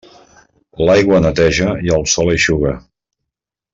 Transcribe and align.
L'aigua 0.87 1.19
neteja 1.25 1.69
i 1.89 1.93
el 1.99 2.09
sol 2.15 2.33
eixuga. 2.37 2.73